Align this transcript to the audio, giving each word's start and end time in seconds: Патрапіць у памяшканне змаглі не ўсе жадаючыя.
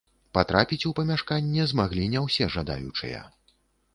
Патрапіць 0.35 0.87
у 0.89 0.93
памяшканне 0.99 1.67
змаглі 1.73 2.07
не 2.13 2.23
ўсе 2.25 2.45
жадаючыя. 2.55 3.21